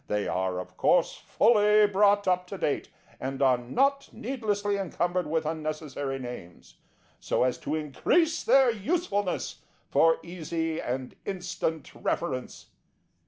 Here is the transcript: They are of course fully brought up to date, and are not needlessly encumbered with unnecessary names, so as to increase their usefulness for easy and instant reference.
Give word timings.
They 0.07 0.27
are 0.27 0.57
of 0.57 0.77
course 0.77 1.13
fully 1.13 1.85
brought 1.85 2.27
up 2.27 2.47
to 2.47 2.57
date, 2.57 2.89
and 3.19 3.39
are 3.39 3.59
not 3.59 4.11
needlessly 4.11 4.75
encumbered 4.77 5.27
with 5.27 5.45
unnecessary 5.45 6.17
names, 6.17 6.77
so 7.19 7.43
as 7.43 7.59
to 7.59 7.75
increase 7.75 8.41
their 8.43 8.71
usefulness 8.71 9.61
for 9.91 10.17
easy 10.23 10.81
and 10.81 11.13
instant 11.23 11.93
reference. 11.93 12.71